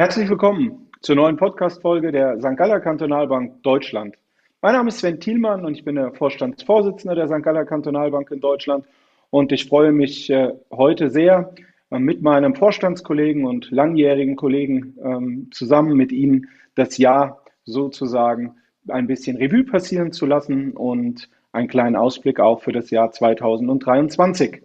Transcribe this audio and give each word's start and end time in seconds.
Herzlich 0.00 0.30
willkommen 0.30 0.88
zur 1.02 1.14
neuen 1.16 1.36
Podcast-Folge 1.36 2.10
der 2.10 2.38
St. 2.38 2.56
Galler 2.56 2.80
Kantonalbank 2.80 3.62
Deutschland. 3.62 4.16
Mein 4.62 4.72
Name 4.72 4.88
ist 4.88 5.00
Sven 5.00 5.20
Thielmann 5.20 5.66
und 5.66 5.76
ich 5.76 5.84
bin 5.84 5.96
der 5.96 6.14
Vorstandsvorsitzende 6.14 7.14
der 7.14 7.28
St. 7.28 7.42
Galler 7.42 7.66
Kantonalbank 7.66 8.30
in 8.30 8.40
Deutschland. 8.40 8.86
Und 9.28 9.52
ich 9.52 9.66
freue 9.66 9.92
mich 9.92 10.30
äh, 10.30 10.54
heute 10.72 11.10
sehr, 11.10 11.52
äh, 11.90 11.98
mit 11.98 12.22
meinem 12.22 12.54
Vorstandskollegen 12.54 13.44
und 13.44 13.70
langjährigen 13.70 14.36
Kollegen 14.36 14.96
ähm, 15.04 15.48
zusammen 15.52 15.98
mit 15.98 16.12
Ihnen 16.12 16.48
das 16.76 16.96
Jahr 16.96 17.44
sozusagen 17.66 18.54
ein 18.88 19.06
bisschen 19.06 19.36
Revue 19.36 19.64
passieren 19.64 20.12
zu 20.12 20.24
lassen 20.24 20.72
und 20.72 21.28
einen 21.52 21.68
kleinen 21.68 21.96
Ausblick 21.96 22.40
auch 22.40 22.62
für 22.62 22.72
das 22.72 22.88
Jahr 22.88 23.12
2023 23.12 24.62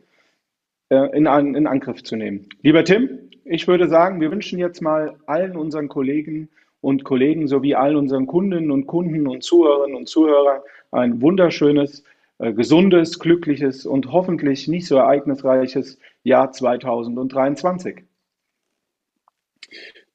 äh, 0.87 1.17
in, 1.17 1.25
in 1.25 1.67
Angriff 1.67 2.03
zu 2.03 2.15
nehmen. 2.15 2.47
Lieber 2.61 2.85
Tim, 2.85 3.24
ich 3.45 3.67
würde 3.67 3.87
sagen, 3.87 4.19
wir 4.19 4.31
wünschen 4.31 4.59
jetzt 4.59 4.81
mal 4.81 5.15
allen 5.27 5.55
unseren 5.55 5.87
Kollegen 5.87 6.49
und 6.81 7.03
Kollegen 7.03 7.47
sowie 7.47 7.75
allen 7.75 7.95
unseren 7.95 8.25
Kundinnen 8.25 8.71
und 8.71 8.87
Kunden 8.87 9.27
und 9.27 9.43
Zuhörerinnen 9.43 9.95
und 9.95 10.09
Zuhörern 10.09 10.61
ein 10.91 11.21
wunderschönes, 11.21 12.03
äh, 12.39 12.53
gesundes, 12.53 13.19
glückliches 13.19 13.85
und 13.85 14.11
hoffentlich 14.11 14.67
nicht 14.67 14.87
so 14.87 14.97
ereignisreiches 14.97 15.99
Jahr 16.23 16.51
2023. 16.51 18.03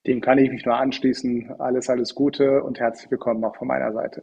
Dem 0.07 0.21
kann 0.21 0.39
ich 0.39 0.51
mich 0.51 0.65
nur 0.65 0.77
anschließen. 0.77 1.55
Alles, 1.61 1.89
alles 1.89 2.15
Gute 2.15 2.63
und 2.65 2.81
herzlich 2.81 3.11
willkommen 3.11 3.45
auch 3.45 3.57
von 3.57 3.69
meiner 3.69 3.93
Seite. 3.93 4.23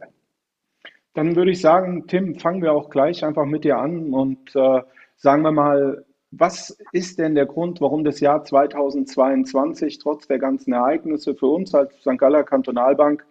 Dann 1.14 1.34
würde 1.34 1.52
ich 1.52 1.60
sagen, 1.60 2.06
Tim, 2.08 2.38
fangen 2.38 2.62
wir 2.62 2.72
auch 2.72 2.90
gleich 2.90 3.24
einfach 3.24 3.46
mit 3.46 3.64
dir 3.64 3.78
an 3.78 4.12
und 4.12 4.54
äh, 4.54 4.82
sagen 5.16 5.42
wir 5.42 5.52
mal, 5.52 6.04
was 6.30 6.76
ist 6.92 7.18
denn 7.18 7.34
der 7.34 7.46
Grund, 7.46 7.80
warum 7.80 8.04
das 8.04 8.20
Jahr 8.20 8.44
2022 8.44 9.98
trotz 9.98 10.26
der 10.26 10.38
ganzen 10.38 10.72
Ereignisse 10.72 11.34
für 11.34 11.46
uns 11.46 11.74
als 11.74 11.94
St. 12.00 12.18
Galler 12.18 12.44
Kantonalbank 12.44 13.24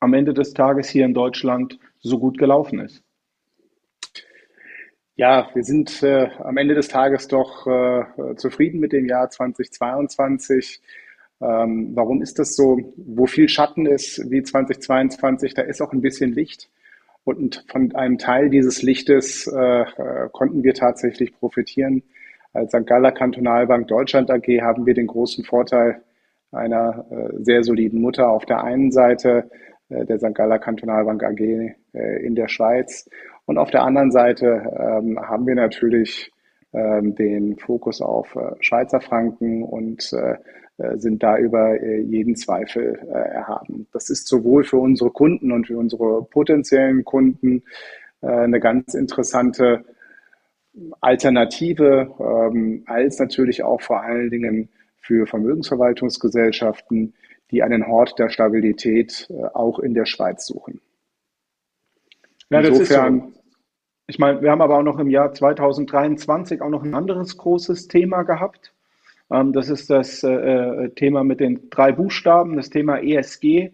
am 0.00 0.14
Ende 0.14 0.32
des 0.32 0.54
Tages 0.54 0.88
hier 0.88 1.04
in 1.04 1.14
Deutschland 1.14 1.78
so 2.00 2.18
gut 2.18 2.38
gelaufen 2.38 2.80
ist? 2.80 3.04
Ja, 5.16 5.50
wir 5.52 5.64
sind 5.64 6.02
äh, 6.02 6.30
am 6.38 6.56
Ende 6.56 6.74
des 6.74 6.88
Tages 6.88 7.28
doch 7.28 7.66
äh, 7.66 8.36
zufrieden 8.36 8.80
mit 8.80 8.92
dem 8.92 9.04
Jahr 9.04 9.28
2022. 9.28 10.80
Ähm, 11.42 11.90
warum 11.94 12.22
ist 12.22 12.38
das 12.38 12.56
so? 12.56 12.78
Wo 12.96 13.26
viel 13.26 13.50
Schatten 13.50 13.84
ist 13.84 14.30
wie 14.30 14.42
2022, 14.42 15.52
da 15.52 15.60
ist 15.60 15.82
auch 15.82 15.92
ein 15.92 16.00
bisschen 16.00 16.32
Licht. 16.32 16.70
Und 17.24 17.66
von 17.68 17.94
einem 17.94 18.16
Teil 18.16 18.48
dieses 18.48 18.80
Lichtes 18.80 19.46
äh, 19.46 19.82
äh 19.82 20.28
konnten 20.32 20.64
wir 20.64 20.72
tatsächlich 20.72 21.38
profitieren. 21.38 22.02
Als 22.52 22.72
St. 22.72 22.86
Galler 22.86 23.12
Kantonalbank 23.12 23.86
Deutschland 23.88 24.30
AG 24.30 24.46
haben 24.60 24.84
wir 24.84 24.94
den 24.94 25.06
großen 25.06 25.44
Vorteil 25.44 26.02
einer 26.52 27.06
äh, 27.10 27.42
sehr 27.44 27.62
soliden 27.62 28.00
Mutter 28.00 28.28
auf 28.28 28.44
der 28.44 28.64
einen 28.64 28.90
Seite, 28.90 29.50
äh, 29.88 30.04
der 30.04 30.18
St. 30.18 30.34
Galler 30.34 30.58
Kantonalbank 30.58 31.22
AG 31.22 31.40
äh, 31.40 32.26
in 32.26 32.34
der 32.34 32.48
Schweiz. 32.48 33.08
Und 33.46 33.58
auf 33.58 33.70
der 33.70 33.82
anderen 33.82 34.10
Seite 34.10 34.46
ähm, 34.46 35.18
haben 35.20 35.46
wir 35.46 35.54
natürlich 35.54 36.32
ähm, 36.72 37.14
den 37.14 37.56
Fokus 37.56 38.00
auf 38.00 38.36
Schweizer 38.60 39.00
Franken 39.00 39.62
und 39.64 40.14
sind 40.94 41.22
da 41.22 41.36
über 41.36 41.84
jeden 41.84 42.36
Zweifel 42.36 42.98
erhaben. 43.10 43.86
Das 43.92 44.08
ist 44.08 44.26
sowohl 44.26 44.64
für 44.64 44.78
unsere 44.78 45.10
Kunden 45.10 45.52
und 45.52 45.66
für 45.66 45.76
unsere 45.76 46.22
potenziellen 46.24 47.04
Kunden 47.04 47.64
eine 48.22 48.60
ganz 48.60 48.94
interessante 48.94 49.84
Alternative 51.00 52.14
ähm, 52.18 52.84
als 52.86 53.18
natürlich 53.18 53.62
auch 53.62 53.80
vor 53.80 54.02
allen 54.02 54.30
Dingen 54.30 54.68
für 55.00 55.26
Vermögensverwaltungsgesellschaften, 55.26 57.14
die 57.50 57.62
einen 57.62 57.86
Hort 57.86 58.18
der 58.18 58.28
Stabilität 58.28 59.28
äh, 59.30 59.46
auch 59.54 59.78
in 59.80 59.94
der 59.94 60.06
Schweiz 60.06 60.46
suchen. 60.46 60.80
Ja, 62.50 62.60
Insofern, 62.60 63.32
so. 63.32 63.40
Ich 64.06 64.18
meine, 64.18 64.42
wir 64.42 64.50
haben 64.50 64.62
aber 64.62 64.78
auch 64.78 64.82
noch 64.82 64.98
im 64.98 65.10
Jahr 65.10 65.32
2023 65.32 66.62
auch 66.62 66.68
noch 66.68 66.82
ein 66.82 66.94
anderes 66.94 67.36
großes 67.36 67.88
Thema 67.88 68.22
gehabt. 68.22 68.72
Ähm, 69.30 69.52
das 69.52 69.68
ist 69.68 69.90
das 69.90 70.22
äh, 70.22 70.30
äh, 70.30 70.90
Thema 70.90 71.24
mit 71.24 71.40
den 71.40 71.70
drei 71.70 71.92
Buchstaben, 71.92 72.56
das 72.56 72.70
Thema 72.70 72.98
ESG. 72.98 73.70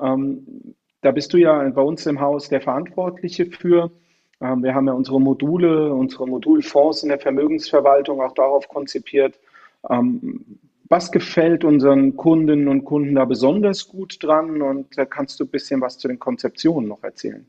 Ähm, 0.00 0.74
da 1.02 1.12
bist 1.12 1.32
du 1.32 1.38
ja 1.38 1.68
bei 1.70 1.82
uns 1.82 2.04
im 2.06 2.20
Haus 2.20 2.48
der 2.48 2.60
Verantwortliche 2.60 3.46
für. 3.46 3.90
Ähm, 4.40 4.62
wir 4.62 4.74
haben 4.74 4.86
ja 4.86 4.92
unsere 4.92 5.20
Module, 5.20 5.92
unsere 5.92 6.26
Modulfonds 6.26 7.02
in 7.02 7.08
der 7.10 7.18
Vermögensverwaltung 7.18 8.20
auch 8.20 8.32
darauf 8.32 8.68
konzipiert. 8.68 9.38
Ähm, 9.88 10.58
was 10.88 11.12
gefällt 11.12 11.64
unseren 11.64 12.16
Kundinnen 12.16 12.66
und 12.66 12.84
Kunden 12.84 13.14
da 13.14 13.24
besonders 13.24 13.88
gut 13.88 14.22
dran? 14.22 14.60
Und 14.60 14.98
da 14.98 15.04
kannst 15.04 15.38
du 15.38 15.44
ein 15.44 15.50
bisschen 15.50 15.80
was 15.80 15.98
zu 15.98 16.08
den 16.08 16.18
Konzeptionen 16.18 16.88
noch 16.88 17.04
erzählen. 17.04 17.46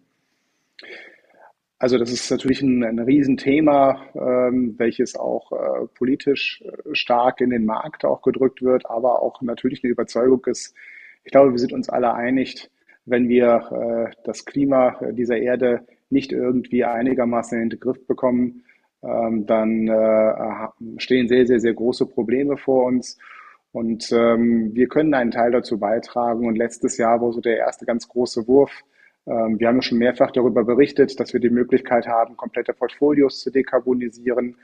Also 1.80 1.98
das 1.98 2.12
ist 2.12 2.30
natürlich 2.30 2.62
ein, 2.62 2.84
ein 2.84 3.00
Riesenthema, 3.00 4.00
ähm, 4.14 4.76
welches 4.78 5.16
auch 5.16 5.52
äh, 5.52 5.88
politisch 5.96 6.62
äh, 6.62 6.94
stark 6.94 7.42
in 7.42 7.50
den 7.50 7.66
Markt 7.66 8.06
auch 8.06 8.22
gedrückt 8.22 8.62
wird, 8.62 8.86
aber 8.86 9.24
auch 9.24 9.42
natürlich 9.42 9.84
eine 9.84 9.92
Überzeugung 9.92 10.46
ist. 10.46 10.76
Ich 11.24 11.32
glaube, 11.32 11.50
wir 11.50 11.58
sind 11.58 11.74
uns 11.74 11.90
alle 11.90 12.14
einig, 12.14 12.70
wenn 13.06 13.28
wir 13.30 14.12
äh, 14.12 14.16
das 14.24 14.46
Klima 14.46 15.00
dieser 15.14 15.38
Erde 15.38 15.84
nicht 16.12 16.32
irgendwie 16.32 16.84
einigermaßen 16.84 17.62
in 17.62 17.70
den 17.70 17.80
Griff 17.80 18.06
bekommen, 18.08 18.64
ähm, 19.04 19.46
dann 19.46 19.88
äh, 19.88 20.68
stehen 20.98 21.28
sehr, 21.28 21.48
sehr, 21.48 21.60
sehr 21.60 21.74
große 21.74 22.06
Probleme 22.06 22.58
vor 22.58 22.86
uns. 22.86 23.18
Und 23.72 24.12
ähm, 24.12 24.72
wir 24.74 24.88
können 24.88 25.14
einen 25.14 25.32
Teil 25.32 25.52
dazu 25.52 25.80
beitragen. 25.80 26.46
Und 26.48 26.58
letztes 26.58 26.98
Jahr 26.98 27.22
war 27.22 27.32
so 27.32 27.42
der 27.42 27.58
erste 27.58 27.86
ganz 27.86 28.08
große 28.08 28.48
Wurf. 28.48 28.72
Ähm, 29.26 29.60
wir 29.60 29.68
haben 29.68 29.78
ja 29.78 29.82
schon 29.82 29.98
mehrfach 29.98 30.32
darüber 30.32 30.64
berichtet, 30.64 31.20
dass 31.20 31.34
wir 31.34 31.40
die 31.40 31.50
Möglichkeit 31.50 32.08
haben, 32.08 32.38
komplette 32.38 32.74
Portfolios 32.74 33.40
zu 33.40 33.52
dekarbonisieren. 33.52 34.58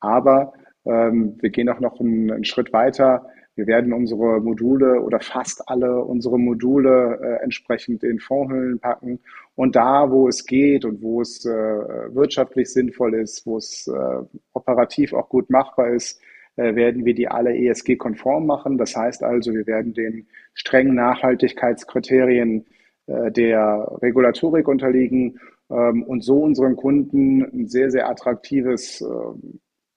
Aber 0.00 0.52
ähm, 0.84 1.36
wir 1.40 1.50
gehen 1.50 1.68
auch 1.68 1.80
noch 1.80 2.00
einen, 2.00 2.30
einen 2.30 2.44
Schritt 2.44 2.72
weiter. 2.72 3.26
Wir 3.60 3.66
werden 3.66 3.92
unsere 3.92 4.40
Module 4.40 5.02
oder 5.02 5.20
fast 5.20 5.68
alle 5.68 6.02
unsere 6.02 6.38
Module 6.38 7.18
äh, 7.22 7.44
entsprechend 7.44 8.02
in 8.02 8.18
Fondshüllen 8.18 8.78
packen. 8.78 9.20
Und 9.54 9.76
da, 9.76 10.10
wo 10.10 10.28
es 10.28 10.46
geht 10.46 10.86
und 10.86 11.02
wo 11.02 11.20
es 11.20 11.44
äh, 11.44 11.50
wirtschaftlich 11.50 12.72
sinnvoll 12.72 13.14
ist, 13.14 13.44
wo 13.44 13.58
es 13.58 13.86
äh, 13.86 14.24
operativ 14.54 15.12
auch 15.12 15.28
gut 15.28 15.50
machbar 15.50 15.90
ist, 15.90 16.22
äh, 16.56 16.74
werden 16.74 17.04
wir 17.04 17.14
die 17.14 17.28
alle 17.28 17.54
ESG-konform 17.54 18.46
machen. 18.46 18.78
Das 18.78 18.96
heißt 18.96 19.22
also, 19.22 19.52
wir 19.52 19.66
werden 19.66 19.92
den 19.92 20.26
strengen 20.54 20.94
Nachhaltigkeitskriterien 20.94 22.64
äh, 23.08 23.30
der 23.30 23.98
Regulatorik 24.00 24.68
unterliegen 24.68 25.38
ähm, 25.70 26.02
und 26.04 26.24
so 26.24 26.42
unseren 26.42 26.76
Kunden 26.76 27.42
ein 27.42 27.68
sehr, 27.68 27.90
sehr 27.90 28.08
attraktives 28.08 29.02
äh, 29.02 29.06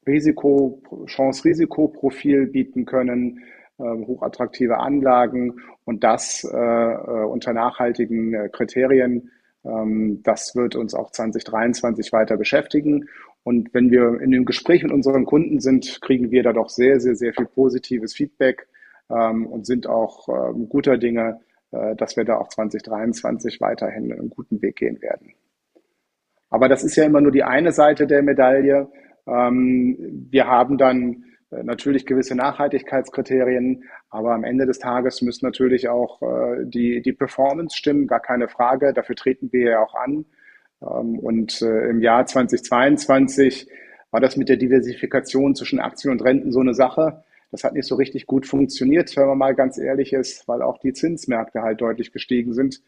Risiko, 0.06 0.82
Chance-Risikoprofil 1.06 2.48
bieten 2.48 2.86
können, 2.86 3.44
äh, 3.80 3.84
hochattraktive 3.84 4.78
Anlagen 4.78 5.60
und 5.86 6.04
das 6.04 6.44
äh, 6.44 6.58
äh, 6.58 7.26
unter 7.26 7.54
nachhaltigen 7.54 8.34
äh, 8.34 8.50
Kriterien. 8.50 9.32
Ähm, 9.66 10.22
das 10.24 10.56
wird 10.56 10.76
uns 10.76 10.94
auch 10.94 11.12
2023 11.12 12.14
weiter 12.14 12.38
beschäftigen. 12.38 13.10
Und 13.44 13.74
wenn 13.74 13.92
wir 13.92 14.22
in 14.22 14.32
dem 14.32 14.46
Gespräch 14.46 14.84
mit 14.84 14.92
unseren 14.92 15.26
Kunden 15.26 15.60
sind, 15.60 16.02
kriegen 16.02 16.32
wir 16.32 16.44
da 16.44 16.54
doch 16.54 16.70
sehr, 16.70 17.00
sehr, 17.00 17.16
sehr 17.16 17.34
viel 17.34 17.46
positives 17.46 18.14
Feedback 18.14 18.68
ähm, 19.10 19.48
und 19.48 19.66
sind 19.66 19.88
auch 19.88 20.30
ähm, 20.30 20.70
guter 20.70 20.98
Dinge, 20.98 21.40
dass 21.98 22.16
wir 22.16 22.24
da 22.24 22.38
auch 22.38 22.50
2023 22.50 23.60
weiterhin 23.60 24.14
einen 24.14 24.30
guten 24.30 24.62
Weg 24.62 24.76
gehen 24.76 25.02
werden. 25.02 25.34
Aber 26.52 26.70
das 26.70 26.84
ist 26.84 26.96
ja 26.96 27.06
immer 27.06 27.20
nur 27.20 27.32
die 27.32 27.42
eine 27.42 27.72
Seite 27.72 28.06
der 28.06 28.22
Medaille. 28.22 28.88
Ähm, 29.28 30.28
wir 30.30 30.48
haben 30.48 30.78
dann 30.78 31.24
äh, 31.52 31.64
natürlich 31.64 32.06
gewisse 32.06 32.36
Nachhaltigkeitskriterien, 32.36 33.84
aber 34.10 34.34
am 34.34 34.44
Ende 34.44 34.66
des 34.66 34.80
Tages 34.80 35.22
müssen 35.22 35.46
natürlich 35.46 35.90
auch 35.90 36.22
äh, 36.22 36.66
die, 36.66 37.02
die 37.02 37.14
Performance 37.14 37.78
stimmen, 37.78 38.08
gar 38.08 38.20
keine 38.20 38.48
Frage. 38.48 38.94
Dafür 38.94 39.16
treten 39.16 39.52
wir 39.52 39.72
ja 39.72 39.84
auch 39.84 39.96
an. 39.96 40.26
Ähm, 40.82 41.20
und 41.20 41.62
äh, 41.62 41.90
im 41.90 42.02
Jahr 42.02 42.26
2022 42.26 43.68
war 44.12 44.20
das 44.20 44.38
mit 44.38 44.50
der 44.50 44.58
Diversifikation 44.58 45.56
zwischen 45.56 45.80
Aktien 45.80 46.12
und 46.12 46.24
Renten 46.24 46.52
so 46.52 46.60
eine 46.60 46.74
Sache. 46.74 47.24
Das 47.52 47.64
hat 47.64 47.74
nicht 47.74 47.88
so 47.88 47.96
richtig 47.96 48.26
gut 48.26 48.48
funktioniert, 48.48 49.16
wenn 49.16 49.28
man 49.28 49.38
mal 49.38 49.56
ganz 49.56 49.78
ehrlich 49.78 50.14
ist, 50.14 50.48
weil 50.48 50.62
auch 50.62 50.80
die 50.80 50.94
Zinsmärkte 50.94 51.62
halt 51.62 51.82
deutlich 51.82 52.12
gestiegen 52.12 52.54
sind. 52.54 52.82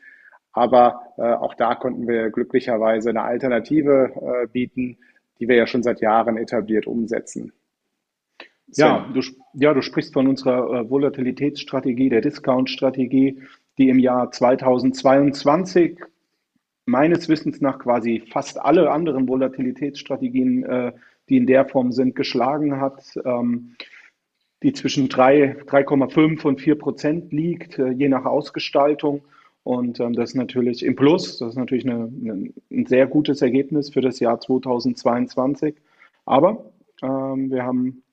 Aber 0.53 1.01
äh, 1.17 1.21
auch 1.21 1.53
da 1.53 1.75
konnten 1.75 2.07
wir 2.07 2.29
glücklicherweise 2.29 3.09
eine 3.09 3.23
Alternative 3.23 4.11
äh, 4.15 4.47
bieten, 4.47 4.97
die 5.39 5.47
wir 5.47 5.55
ja 5.55 5.67
schon 5.67 5.83
seit 5.83 6.01
Jahren 6.01 6.37
etabliert 6.37 6.87
umsetzen. 6.87 7.51
Ja, 8.67 9.07
du, 9.13 9.21
ja, 9.53 9.73
du 9.73 9.81
sprichst 9.81 10.13
von 10.13 10.27
unserer 10.27 10.81
äh, 10.81 10.89
Volatilitätsstrategie, 10.89 12.09
der 12.09 12.21
Discount-Strategie, 12.21 13.41
die 13.77 13.89
im 13.89 13.99
Jahr 13.99 14.31
2022 14.31 15.99
meines 16.85 17.29
Wissens 17.29 17.61
nach 17.61 17.79
quasi 17.79 18.23
fast 18.31 18.59
alle 18.59 18.91
anderen 18.91 19.27
Volatilitätsstrategien, 19.27 20.63
äh, 20.63 20.91
die 21.29 21.37
in 21.37 21.47
der 21.47 21.65
Form 21.65 21.91
sind, 21.91 22.15
geschlagen 22.15 22.79
hat. 22.79 23.03
Ähm, 23.23 23.75
die 24.63 24.73
zwischen 24.73 25.09
3, 25.09 25.57
3,5 25.67 26.43
und 26.43 26.61
4 26.61 26.75
Prozent 26.75 27.31
liegt, 27.31 27.77
äh, 27.77 27.89
je 27.89 28.09
nach 28.09 28.25
Ausgestaltung. 28.25 29.21
Und 29.65 29.99
ähm, 29.99 30.13
das 30.13 30.29
ist 30.29 30.35
natürlich 30.35 30.85
im 30.85 30.95
Plus, 30.95 31.39
das 31.39 31.49
ist 31.49 31.57
natürlich 31.57 31.89
eine, 31.89 32.03
eine, 32.21 32.53
ein 32.69 32.85
sehr 32.85 33.07
gutes 33.07 33.41
Ergebnis 33.41 33.89
für 33.89 34.01
das 34.01 34.19
Jahr 34.19 34.39
2022. 34.39 35.73
Aber 36.23 36.71
ähm, 37.01 37.49
wir 37.49 37.63
haben 37.63 38.03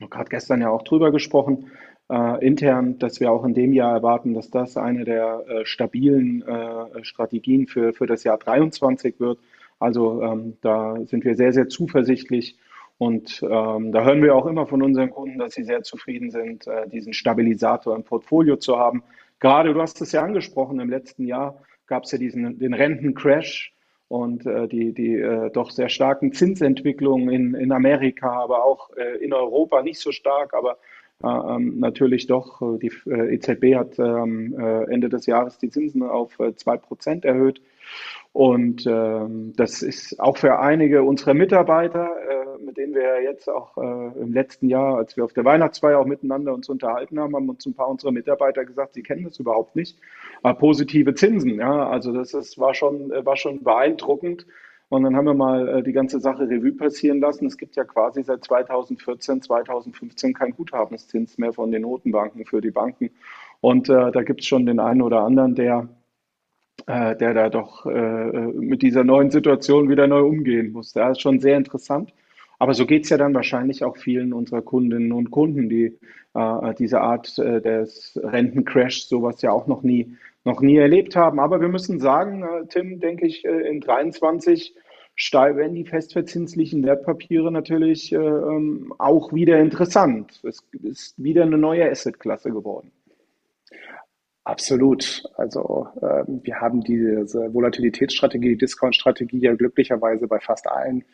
gerade 0.00 0.28
gestern 0.28 0.62
ja 0.62 0.68
auch 0.68 0.82
drüber 0.82 1.12
gesprochen, 1.12 1.70
äh, 2.10 2.44
intern, 2.44 2.98
dass 2.98 3.20
wir 3.20 3.30
auch 3.30 3.44
in 3.44 3.54
dem 3.54 3.72
Jahr 3.72 3.92
erwarten, 3.92 4.34
dass 4.34 4.50
das 4.50 4.76
eine 4.76 5.04
der 5.04 5.44
äh, 5.46 5.64
stabilen 5.64 6.42
äh, 6.42 7.04
Strategien 7.04 7.68
für, 7.68 7.92
für 7.92 8.06
das 8.06 8.24
Jahr 8.24 8.38
23 8.38 9.20
wird. 9.20 9.38
Also 9.78 10.20
ähm, 10.22 10.56
da 10.60 10.98
sind 11.04 11.24
wir 11.24 11.36
sehr, 11.36 11.52
sehr 11.52 11.68
zuversichtlich. 11.68 12.56
Und 12.98 13.42
ähm, 13.42 13.92
da 13.92 14.04
hören 14.04 14.22
wir 14.22 14.34
auch 14.34 14.46
immer 14.46 14.66
von 14.66 14.82
unseren 14.82 15.10
Kunden, 15.10 15.38
dass 15.38 15.54
sie 15.54 15.64
sehr 15.64 15.82
zufrieden 15.82 16.30
sind, 16.30 16.66
äh, 16.66 16.88
diesen 16.88 17.12
Stabilisator 17.12 17.94
im 17.94 18.04
Portfolio 18.04 18.56
zu 18.56 18.78
haben. 18.78 19.02
Gerade, 19.38 19.74
du 19.74 19.80
hast 19.82 20.00
es 20.00 20.12
ja 20.12 20.22
angesprochen, 20.22 20.80
im 20.80 20.88
letzten 20.88 21.26
Jahr 21.26 21.62
gab 21.86 22.04
es 22.04 22.12
ja 22.12 22.18
diesen, 22.18 22.58
den 22.58 22.72
Rentencrash 22.72 23.74
und 24.08 24.46
äh, 24.46 24.66
die, 24.66 24.94
die 24.94 25.14
äh, 25.14 25.50
doch 25.50 25.70
sehr 25.70 25.88
starken 25.88 26.32
Zinsentwicklungen 26.32 27.28
in, 27.28 27.54
in 27.54 27.72
Amerika, 27.72 28.30
aber 28.42 28.64
auch 28.64 28.90
äh, 28.96 29.16
in 29.22 29.32
Europa 29.32 29.82
nicht 29.82 30.00
so 30.00 30.12
stark, 30.12 30.54
aber 30.54 30.78
natürlich 31.20 32.26
doch. 32.26 32.60
Äh, 32.62 32.78
die 32.78 32.92
äh, 33.06 33.34
EZB 33.34 33.74
hat 33.76 33.98
ähm, 33.98 34.54
Ende 34.88 35.08
des 35.08 35.26
Jahres 35.26 35.58
die 35.58 35.70
Zinsen 35.70 36.02
auf 36.02 36.38
zwei 36.56 36.76
Prozent 36.76 37.24
erhöht. 37.24 37.60
Und 38.36 38.86
ähm, 38.86 39.54
das 39.56 39.80
ist 39.80 40.20
auch 40.20 40.36
für 40.36 40.58
einige 40.58 41.02
unserer 41.02 41.32
Mitarbeiter, 41.32 42.10
äh, 42.28 42.62
mit 42.62 42.76
denen 42.76 42.94
wir 42.94 43.22
jetzt 43.22 43.48
auch 43.48 43.78
äh, 43.78 44.20
im 44.20 44.34
letzten 44.34 44.68
Jahr, 44.68 44.98
als 44.98 45.16
wir 45.16 45.24
auf 45.24 45.32
der 45.32 45.46
Weihnachtsfeier 45.46 45.98
auch 45.98 46.04
miteinander 46.04 46.52
uns 46.52 46.68
unterhalten 46.68 47.18
haben, 47.18 47.34
haben 47.34 47.48
uns 47.48 47.64
ein 47.64 47.72
paar 47.72 47.88
unserer 47.88 48.12
Mitarbeiter 48.12 48.66
gesagt, 48.66 48.92
sie 48.92 49.02
kennen 49.02 49.24
das 49.24 49.38
überhaupt 49.38 49.74
nicht. 49.74 49.98
Äh, 50.42 50.52
positive 50.52 51.14
Zinsen, 51.14 51.58
ja, 51.58 51.88
also 51.88 52.12
das 52.12 52.34
ist, 52.34 52.58
war 52.58 52.74
schon, 52.74 53.08
war 53.08 53.36
schon 53.36 53.64
beeindruckend. 53.64 54.46
Und 54.88 55.02
dann 55.02 55.16
haben 55.16 55.24
wir 55.26 55.34
mal 55.34 55.68
äh, 55.68 55.82
die 55.82 55.92
ganze 55.92 56.20
Sache 56.20 56.48
Revue 56.48 56.72
passieren 56.72 57.20
lassen. 57.20 57.46
Es 57.46 57.56
gibt 57.56 57.76
ja 57.76 57.84
quasi 57.84 58.22
seit 58.22 58.44
2014, 58.44 59.42
2015 59.42 60.32
kein 60.32 60.52
Guthabenszins 60.52 61.38
mehr 61.38 61.52
von 61.52 61.72
den 61.72 61.82
Notenbanken 61.82 62.44
für 62.46 62.60
die 62.60 62.70
Banken. 62.70 63.10
Und 63.60 63.88
äh, 63.88 64.12
da 64.12 64.22
gibt 64.22 64.40
es 64.42 64.46
schon 64.46 64.66
den 64.66 64.78
einen 64.78 65.02
oder 65.02 65.22
anderen, 65.22 65.54
der 65.54 65.88
äh, 66.86 67.16
der 67.16 67.34
da 67.34 67.48
doch 67.48 67.86
äh, 67.86 68.30
mit 68.52 68.82
dieser 68.82 69.02
neuen 69.02 69.30
Situation 69.30 69.88
wieder 69.88 70.06
neu 70.06 70.22
umgehen 70.22 70.72
muss. 70.72 70.92
Das 70.92 71.12
ist 71.12 71.22
schon 71.22 71.40
sehr 71.40 71.56
interessant. 71.56 72.12
Aber 72.58 72.74
so 72.74 72.86
geht 72.86 73.04
es 73.04 73.10
ja 73.10 73.18
dann 73.18 73.34
wahrscheinlich 73.34 73.84
auch 73.84 73.96
vielen 73.96 74.32
unserer 74.32 74.62
Kundinnen 74.62 75.12
und 75.12 75.30
Kunden, 75.30 75.68
die 75.68 75.98
äh, 76.34 76.74
diese 76.78 77.00
Art 77.00 77.38
äh, 77.38 77.60
des 77.60 78.18
Rentencrashs 78.22 79.08
sowas 79.08 79.42
ja 79.42 79.50
auch 79.52 79.66
noch 79.66 79.82
nie, 79.82 80.16
noch 80.46 80.60
nie 80.60 80.76
erlebt 80.76 81.16
haben. 81.16 81.40
Aber 81.40 81.60
wir 81.60 81.68
müssen 81.68 82.00
sagen, 82.00 82.42
äh, 82.42 82.66
Tim, 82.68 83.00
denke 83.00 83.26
ich, 83.26 83.44
äh, 83.44 83.68
in 83.68 83.80
23 83.80 84.74
werden 85.32 85.74
die 85.74 85.84
festverzinslichen 85.84 86.84
Wertpapiere 86.84 87.50
natürlich 87.50 88.12
äh, 88.12 88.16
ähm, 88.16 88.92
auch 88.98 89.32
wieder 89.32 89.58
interessant. 89.58 90.40
Es 90.44 90.62
ist 90.82 91.22
wieder 91.22 91.42
eine 91.42 91.58
neue 91.58 91.90
Assetklasse 91.90 92.50
geworden. 92.50 92.92
Absolut. 94.44 95.24
Also 95.36 95.88
ähm, 96.00 96.40
wir 96.44 96.60
haben 96.60 96.82
diese 96.82 97.52
Volatilitätsstrategie, 97.52 98.50
die 98.50 98.58
Discount-Strategie 98.58 99.40
ja 99.40 99.54
glücklicherweise 99.54 100.28
bei 100.28 100.38
fast 100.38 100.68
allen 100.68 101.04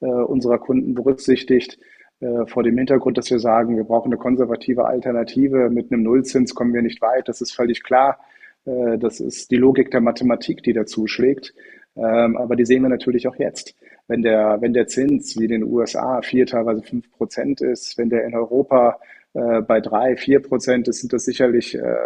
äh, 0.00 0.06
unserer 0.06 0.58
Kunden 0.58 0.94
berücksichtigt. 0.94 1.78
Äh, 2.20 2.46
vor 2.46 2.62
dem 2.62 2.78
Hintergrund, 2.78 3.18
dass 3.18 3.30
wir 3.30 3.40
sagen, 3.40 3.76
wir 3.76 3.84
brauchen 3.84 4.12
eine 4.12 4.18
konservative 4.18 4.86
Alternative. 4.86 5.68
Mit 5.70 5.90
einem 5.90 6.04
Nullzins 6.04 6.54
kommen 6.54 6.72
wir 6.74 6.82
nicht 6.82 7.02
weit. 7.02 7.28
Das 7.28 7.40
ist 7.40 7.52
völlig 7.52 7.82
klar. 7.82 8.20
Äh, 8.66 8.98
das 8.98 9.20
ist 9.20 9.50
die 9.50 9.56
Logik 9.56 9.90
der 9.90 10.00
Mathematik, 10.00 10.62
die 10.62 10.72
dazu 10.72 11.06
schlägt. 11.06 11.54
Ähm, 11.96 12.36
aber 12.36 12.56
die 12.56 12.66
sehen 12.66 12.82
wir 12.82 12.88
natürlich 12.90 13.26
auch 13.26 13.36
jetzt. 13.36 13.74
Wenn 14.08 14.22
der, 14.22 14.58
wenn 14.60 14.74
der 14.74 14.86
Zins 14.86 15.38
wie 15.38 15.44
in 15.44 15.50
den 15.50 15.64
USA 15.64 16.20
vier, 16.22 16.46
teilweise 16.46 16.82
fünf 16.82 17.10
Prozent 17.12 17.60
ist, 17.60 17.96
wenn 17.96 18.10
der 18.10 18.24
in 18.24 18.34
Europa 18.34 18.98
äh, 19.34 19.62
bei 19.62 19.80
drei, 19.80 20.16
vier 20.16 20.40
Prozent 20.40 20.88
ist, 20.88 21.00
sind 21.00 21.12
das 21.12 21.24
sicherlich 21.24 21.74
äh, 21.74 21.96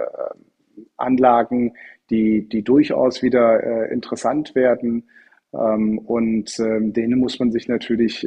Anlagen, 0.96 1.74
die, 2.10 2.48
die 2.48 2.62
durchaus 2.62 3.22
wieder 3.22 3.90
interessant 3.90 4.54
werden. 4.54 5.08
Ähm, 5.52 5.98
und 5.98 6.58
ähm, 6.60 6.92
denen 6.92 7.18
muss 7.18 7.38
man 7.38 7.50
sich 7.52 7.68
natürlich 7.68 8.26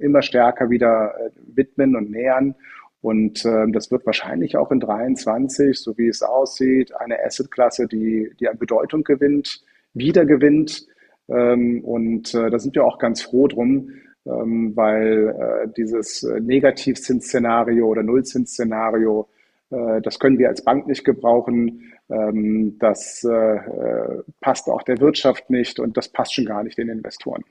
immer 0.00 0.22
stärker 0.22 0.70
wieder 0.70 1.14
widmen 1.46 1.96
und 1.96 2.10
nähern. 2.10 2.54
Und 3.00 3.44
ähm, 3.44 3.72
das 3.72 3.90
wird 3.90 4.04
wahrscheinlich 4.06 4.56
auch 4.56 4.72
in 4.72 4.80
23, 4.80 5.78
so 5.78 5.96
wie 5.96 6.08
es 6.08 6.22
aussieht, 6.22 6.94
eine 6.96 7.22
Assetklasse, 7.24 7.86
die, 7.86 8.32
die 8.40 8.48
an 8.48 8.58
Bedeutung 8.58 9.04
gewinnt, 9.04 9.62
wieder 9.94 10.24
gewinnt. 10.24 10.86
Ähm, 11.28 11.84
und 11.84 12.34
äh, 12.34 12.50
da 12.50 12.58
sind 12.58 12.74
wir 12.74 12.84
auch 12.84 12.98
ganz 12.98 13.22
froh 13.22 13.46
drum, 13.46 13.90
ähm, 14.26 14.72
weil 14.74 15.28
äh, 15.28 15.68
dieses 15.76 16.22
Negativzinsszenario 16.22 17.86
oder 17.86 18.02
Nullzinsszenario 18.02 19.28
äh, 19.70 20.00
das 20.02 20.18
können 20.18 20.38
wir 20.38 20.48
als 20.48 20.62
Bank 20.62 20.86
nicht 20.86 21.04
gebrauchen. 21.04 21.92
Ähm, 22.10 22.78
das 22.78 23.24
äh, 23.24 24.22
passt 24.40 24.68
auch 24.68 24.82
der 24.82 25.00
Wirtschaft 25.00 25.50
nicht 25.50 25.78
und 25.78 25.96
das 25.96 26.08
passt 26.08 26.34
schon 26.34 26.46
gar 26.46 26.62
nicht 26.62 26.78
den 26.78 26.88
Investoren. 26.88 27.44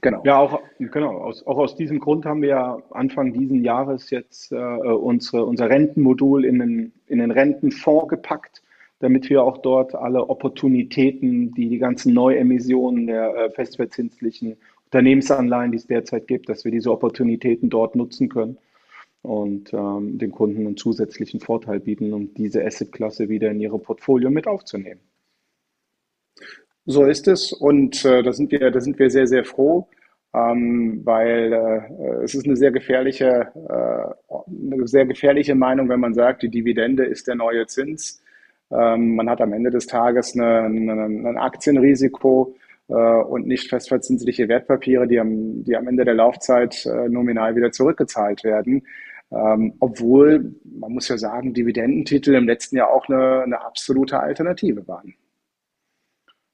Genau. 0.00 0.22
Ja, 0.24 0.38
auch, 0.38 0.60
genau. 0.78 1.18
Aus, 1.18 1.46
auch 1.46 1.58
aus 1.58 1.76
diesem 1.76 2.00
Grund 2.00 2.24
haben 2.24 2.42
wir 2.42 2.82
Anfang 2.90 3.32
diesen 3.32 3.62
Jahres 3.62 4.10
jetzt 4.10 4.52
äh, 4.52 4.56
unsere, 4.56 5.44
unser 5.44 5.68
Rentenmodul 5.68 6.44
in 6.44 6.58
den, 6.58 6.92
in 7.06 7.18
den 7.18 7.30
Rentenfonds 7.30 8.08
gepackt, 8.08 8.62
damit 9.00 9.28
wir 9.30 9.42
auch 9.44 9.58
dort 9.58 9.94
alle 9.94 10.28
Opportunitäten, 10.28 11.52
die 11.54 11.68
die 11.68 11.78
ganzen 11.78 12.14
Neuemissionen 12.14 13.06
der 13.06 13.34
äh, 13.34 13.50
festverzinslichen 13.50 14.56
Unternehmensanleihen, 14.86 15.72
die 15.72 15.78
es 15.78 15.86
derzeit 15.86 16.26
gibt, 16.26 16.48
dass 16.48 16.64
wir 16.64 16.72
diese 16.72 16.90
Opportunitäten 16.90 17.70
dort 17.70 17.94
nutzen 17.94 18.28
können 18.28 18.58
und 19.22 19.72
ähm, 19.72 20.18
den 20.18 20.32
Kunden 20.32 20.66
einen 20.66 20.76
zusätzlichen 20.76 21.40
Vorteil 21.40 21.80
bieten, 21.80 22.12
um 22.12 22.34
diese 22.34 22.64
Assetklasse 22.64 23.28
wieder 23.28 23.50
in 23.50 23.60
ihre 23.60 23.78
Portfolio 23.78 24.30
mit 24.30 24.46
aufzunehmen. 24.46 25.00
So 26.86 27.04
ist 27.04 27.28
es 27.28 27.52
und 27.52 28.04
äh, 28.04 28.22
da 28.22 28.32
sind 28.32 28.50
wir, 28.50 28.70
da 28.70 28.80
sind 28.80 28.98
wir 28.98 29.08
sehr, 29.08 29.26
sehr 29.28 29.44
froh, 29.44 29.88
ähm, 30.34 31.00
weil 31.04 31.52
äh, 31.52 32.24
es 32.24 32.34
ist 32.34 32.44
eine 32.44 32.56
sehr 32.56 32.72
gefährliche, 32.72 33.52
äh, 33.68 34.34
eine 34.74 34.88
sehr 34.88 35.06
gefährliche 35.06 35.54
Meinung, 35.54 35.88
wenn 35.88 36.00
man 36.00 36.14
sagt, 36.14 36.42
die 36.42 36.48
Dividende 36.48 37.04
ist 37.04 37.28
der 37.28 37.36
neue 37.36 37.66
Zins. 37.66 38.20
Ähm, 38.72 39.14
man 39.14 39.30
hat 39.30 39.40
am 39.40 39.52
Ende 39.52 39.70
des 39.70 39.86
Tages 39.86 40.34
eine, 40.34 40.62
eine, 40.64 40.92
ein 41.04 41.36
Aktienrisiko 41.38 42.56
äh, 42.88 42.94
und 42.94 43.46
nicht 43.46 43.68
festverzinsliche 43.68 44.48
Wertpapiere, 44.48 45.06
die 45.06 45.20
am, 45.20 45.62
die 45.64 45.76
am 45.76 45.86
Ende 45.86 46.04
der 46.04 46.14
Laufzeit 46.14 46.84
äh, 46.86 47.08
nominal 47.08 47.54
wieder 47.54 47.70
zurückgezahlt 47.70 48.42
werden. 48.44 48.86
Ähm, 49.30 49.74
obwohl, 49.80 50.54
man 50.64 50.92
muss 50.92 51.08
ja 51.08 51.16
sagen, 51.16 51.54
Dividendentitel 51.54 52.34
im 52.34 52.46
letzten 52.46 52.76
Jahr 52.76 52.90
auch 52.90 53.08
eine, 53.08 53.42
eine 53.42 53.60
absolute 53.64 54.18
Alternative 54.20 54.86
waren. 54.88 55.14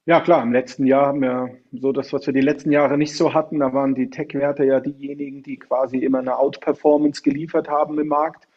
Ja, 0.09 0.23
klar, 0.23 0.43
im 0.43 0.55
letzten 0.55 0.87
Jahr 0.87 1.09
haben 1.09 1.21
wir 1.21 1.50
so 1.71 1.93
das, 1.93 2.15
was 2.15 2.25
wir 2.25 2.33
die 2.33 2.41
letzten 2.41 2.73
Jahre 2.73 2.97
nicht 2.97 3.15
so 3.15 3.35
hatten. 3.35 3.59
Da 3.59 3.75
waren 3.75 3.95
die 3.95 4.09
Tech-Werte 4.09 4.65
ja 4.65 4.81
diejenigen, 4.81 5.43
die 5.43 5.59
quasi 5.59 5.99
immer 5.99 6.21
eine 6.21 6.38
Outperformance 6.38 7.23
geliefert 7.23 7.69
haben 7.69 7.99
im 7.99 8.09
Markt. 8.09 8.49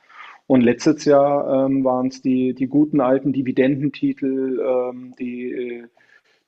Und 0.47 0.61
letztes 0.61 1.03
Jahr 1.03 1.65
ähm, 1.65 1.83
waren 1.83 2.07
es 2.07 2.21
die, 2.21 2.53
die 2.53 2.67
guten 2.67 3.01
alten 3.01 3.33
Dividendentitel, 3.33 4.61
ähm, 4.65 5.13
die 5.19 5.51
äh, 5.51 5.87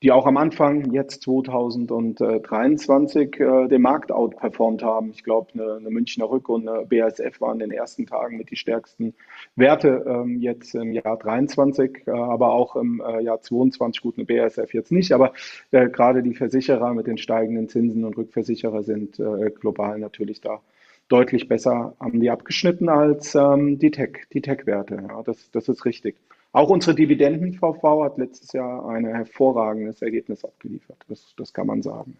die 0.03 0.11
auch 0.11 0.25
am 0.25 0.35
Anfang 0.35 0.91
jetzt 0.91 1.21
2023 1.23 3.39
äh, 3.39 3.69
den 3.69 3.81
Markt 3.81 4.11
outperformt 4.11 4.83
haben. 4.83 5.11
Ich 5.11 5.23
glaube, 5.23 5.53
eine, 5.53 5.75
eine, 5.75 5.89
Münchner 5.89 6.29
Rück 6.29 6.49
und 6.49 6.67
eine 6.67 6.85
BASF 6.85 7.39
waren 7.39 7.61
in 7.61 7.69
den 7.69 7.77
ersten 7.77 8.05
Tagen 8.05 8.35
mit 8.37 8.51
die 8.51 8.57
stärksten 8.57 9.13
Werte 9.55 10.03
ähm, 10.05 10.41
jetzt 10.41 10.75
im 10.75 10.91
Jahr 10.91 11.17
23, 11.17 12.05
äh, 12.05 12.11
aber 12.11 12.51
auch 12.51 12.75
im 12.75 13.01
äh, 13.01 13.23
Jahr 13.23 13.41
22. 13.41 14.01
Gut, 14.01 14.17
eine 14.17 14.25
BASF 14.25 14.73
jetzt 14.73 14.91
nicht, 14.91 15.13
aber 15.13 15.31
gerade 15.71 16.21
die 16.21 16.35
Versicherer 16.35 16.93
mit 16.93 17.07
den 17.07 17.17
steigenden 17.17 17.69
Zinsen 17.69 18.03
und 18.03 18.17
Rückversicherer 18.17 18.83
sind 18.83 19.21
global 19.59 19.99
natürlich 19.99 20.41
da 20.41 20.59
deutlich 21.07 21.47
besser 21.47 21.95
haben 21.99 22.19
die 22.19 22.29
abgeschnitten 22.29 22.89
als 22.89 23.35
ähm, 23.35 23.79
die 23.79 23.91
Tech, 23.91 24.25
die 24.33 24.41
Tech-Werte. 24.41 25.05
Ja, 25.07 25.23
das, 25.23 25.49
das 25.51 25.69
ist 25.69 25.85
richtig. 25.85 26.17
Auch 26.53 26.69
unsere 26.69 26.95
Dividenden-VV 26.95 28.03
hat 28.03 28.17
letztes 28.19 28.53
Jahr 28.53 28.87
ein 28.87 29.05
hervorragendes 29.05 30.03
Ergebnis 30.03 30.45
abgeliefert. 30.45 30.97
Das, 31.09 31.33
das 31.35 31.51
kann 31.51 31.65
man 31.65 31.81
sagen. 31.81 32.15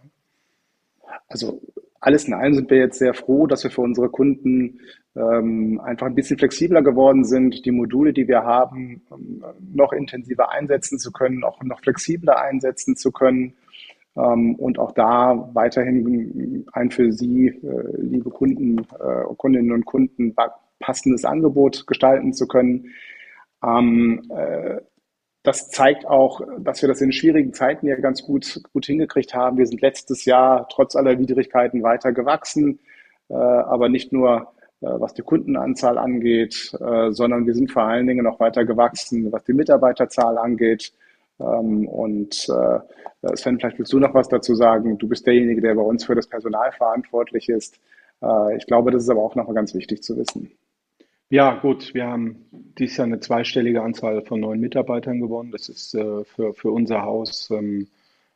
Also 1.28 1.62
alles 2.00 2.26
in 2.26 2.34
allem 2.34 2.56
sind 2.56 2.70
wir 2.72 2.80
jetzt 2.80 2.98
sehr 2.98 3.14
froh, 3.14 3.46
dass 3.46 3.64
wir 3.64 3.70
für 3.70 3.82
unsere 3.82 4.10
Kunden 4.10 4.80
ähm, 5.16 5.80
einfach 5.82 6.08
ein 6.08 6.16
bisschen 6.16 6.40
flexibler 6.40 6.82
geworden 6.82 7.24
sind, 7.24 7.64
die 7.64 7.72
Module, 7.72 8.12
die 8.12 8.28
wir 8.28 8.44
haben, 8.44 9.04
ähm, 9.12 9.44
noch 9.74 9.94
intensiver 9.94 10.52
einsetzen 10.52 10.98
zu 10.98 11.12
können, 11.12 11.44
auch 11.44 11.62
noch 11.62 11.80
flexibler 11.82 12.42
einsetzen 12.42 12.96
zu 12.96 13.12
können 13.12 13.54
ähm, 14.18 14.56
und 14.56 14.80
auch 14.80 14.94
da 14.94 15.50
weiterhin 15.54 16.66
ein 16.74 16.90
für 16.90 17.12
Sie, 17.14 17.50
äh, 17.50 18.02
liebe 18.02 18.32
Kunden, 18.32 18.80
äh, 18.80 19.36
Kundinnen 19.38 19.72
und 19.72 19.86
Kunden, 19.86 20.36
passendes 20.80 21.24
Angebot 21.24 21.86
gestalten 21.86 22.34
zu 22.34 22.48
können. 22.48 22.88
Ähm, 23.64 24.24
äh, 24.30 24.82
das 25.44 25.70
zeigt 25.70 26.06
auch, 26.06 26.42
dass 26.60 26.82
wir 26.82 26.88
das 26.88 27.02
in 27.02 27.12
schwierigen 27.12 27.54
Zeiten 27.54 27.86
ja 27.86 27.96
ganz 27.96 28.24
gut, 28.24 28.62
gut 28.72 28.86
hingekriegt 28.86 29.34
haben. 29.34 29.58
Wir 29.58 29.68
sind 29.68 29.82
letztes 29.82 30.24
Jahr 30.26 30.68
trotz 30.70 30.96
aller 30.96 31.20
Widrigkeiten 31.20 31.84
weiter 31.84 32.14
gewachsen, 32.14 32.80
äh, 33.30 33.34
aber 33.34 33.90
nicht 33.90 34.14
nur 34.14 34.54
äh, 34.84 35.00
was 35.00 35.14
die 35.14 35.22
Kundenanzahl 35.22 35.98
angeht, 35.98 36.74
äh, 36.80 37.12
sondern 37.12 37.46
wir 37.46 37.56
sind 37.56 37.72
vor 37.72 37.84
allen 37.84 38.06
Dingen 38.06 38.26
noch 38.26 38.40
weiter 38.40 38.66
gewachsen, 38.66 39.32
was 39.32 39.44
die 39.46 39.54
Mitarbeiterzahl 39.54 40.38
angeht. 40.38 40.92
Ähm, 41.40 41.88
und 41.88 42.50
äh, 42.50 43.36
Sven, 43.36 43.60
vielleicht 43.60 43.80
willst 43.80 43.94
du 43.94 44.00
noch 44.00 44.14
was 44.14 44.28
dazu 44.28 44.56
sagen. 44.56 44.98
Du 44.98 45.08
bist 45.08 45.26
derjenige, 45.26 45.62
der 45.62 45.76
bei 45.76 45.82
uns 45.82 46.04
für 46.04 46.16
das 46.16 46.28
Personal 46.28 46.74
verantwortlich 46.74 47.48
ist. 47.48 47.80
Ich 48.58 48.66
glaube, 48.68 48.92
das 48.92 49.04
ist 49.04 49.10
aber 49.10 49.22
auch 49.22 49.36
noch 49.36 49.54
ganz 49.54 49.74
wichtig 49.74 50.02
zu 50.02 50.18
wissen. 50.18 50.52
Ja, 51.34 51.56
gut, 51.56 51.96
wir 51.96 52.06
haben 52.06 52.46
dieses 52.78 52.98
Jahr 52.98 53.08
eine 53.08 53.20
zweistellige 53.20 53.82
Anzahl 53.82 54.22
von 54.22 54.40
neuen 54.40 54.60
Mitarbeitern 54.60 55.20
gewonnen. 55.20 55.50
Das 55.50 55.68
ist 55.68 55.96
äh, 55.96 56.24
für, 56.26 56.54
für 56.54 56.70
unser 56.70 57.02
Haus, 57.02 57.50
ähm, 57.50 57.88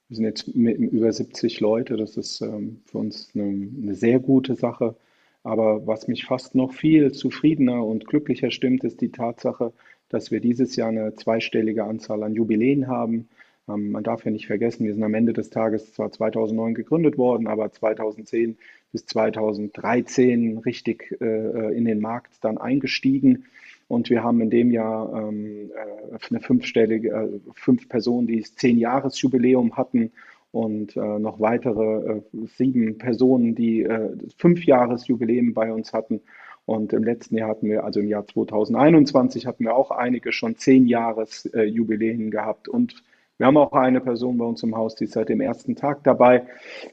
wir 0.07 0.15
sind 0.15 0.25
jetzt 0.25 0.55
mit 0.55 0.79
über 0.79 1.11
70 1.11 1.59
Leute, 1.59 1.95
das 1.95 2.17
ist 2.17 2.41
ähm, 2.41 2.81
für 2.85 2.97
uns 2.97 3.29
eine, 3.35 3.69
eine, 3.83 3.93
sehr 3.93 4.19
gute 4.19 4.55
Sache. 4.55 4.95
Aber 5.43 5.85
was 5.85 6.07
mich 6.07 6.25
fast 6.25 6.55
noch 6.55 6.73
viel 6.73 7.11
zufriedener 7.11 7.85
und 7.85 8.07
glücklicher 8.07 8.49
stimmt, 8.49 8.83
ist 8.83 8.99
die 8.99 9.11
Tatsache, 9.11 9.73
dass 10.09 10.31
wir 10.31 10.39
dieses 10.39 10.75
Jahr 10.75 10.89
eine 10.89 11.13
zweistellige 11.13 11.83
Anzahl 11.83 12.23
an 12.23 12.33
Jubiläen 12.33 12.87
haben. 12.87 13.29
Ähm, 13.67 13.91
man 13.91 14.03
darf 14.03 14.25
ja 14.25 14.31
nicht 14.31 14.47
vergessen, 14.47 14.85
wir 14.85 14.93
sind 14.93 15.03
am 15.03 15.13
Ende 15.13 15.33
des 15.33 15.49
Tages 15.49 15.93
zwar 15.93 16.11
2009 16.11 16.73
gegründet 16.73 17.17
worden, 17.17 17.47
aber 17.47 17.71
2010 17.71 18.57
bis 18.91 19.05
2013 19.05 20.59
richtig 20.59 21.15
äh, 21.21 21.75
in 21.75 21.85
den 21.85 21.99
Markt 21.99 22.33
dann 22.41 22.57
eingestiegen. 22.57 23.45
Und 23.87 24.09
wir 24.09 24.23
haben 24.23 24.41
in 24.41 24.49
dem 24.49 24.71
Jahr 24.71 25.29
ähm, 25.29 25.71
äh, 25.71 26.17
eine 26.29 26.41
fünfstellige, 26.41 27.09
äh, 27.09 27.39
fünf 27.53 27.87
Personen, 27.87 28.27
die 28.27 28.41
zehn 28.41 28.77
Jahresjubiläum 28.77 29.77
hatten 29.77 30.11
und 30.51 30.95
äh, 30.97 31.19
noch 31.19 31.39
weitere 31.39 32.17
äh, 32.17 32.21
sieben 32.57 32.97
Personen, 32.97 33.55
die 33.55 33.83
äh, 33.83 34.09
fünf 34.37 34.65
Jahresjubiläum 34.65 35.53
bei 35.53 35.71
uns 35.71 35.93
hatten. 35.93 36.21
Und 36.65 36.91
im 36.91 37.03
letzten 37.03 37.37
Jahr 37.37 37.49
hatten 37.49 37.67
wir, 37.67 37.85
also 37.85 38.01
im 38.01 38.09
Jahr 38.09 38.27
2021 38.27 39.45
hatten 39.45 39.63
wir 39.63 39.75
auch 39.75 39.91
einige 39.91 40.33
schon 40.33 40.57
zehn 40.57 40.85
Jahresjubiläen 40.85 42.29
gehabt 42.29 42.67
und 42.67 43.03
wir 43.37 43.45
haben 43.45 43.57
auch 43.57 43.73
eine 43.73 44.01
Person 44.01 44.37
bei 44.37 44.45
uns 44.45 44.63
im 44.63 44.75
Haus, 44.75 44.95
die 44.95 45.03
ist 45.03 45.13
seit 45.13 45.29
dem 45.29 45.41
ersten 45.41 45.75
Tag 45.75 46.03
dabei. 46.03 46.47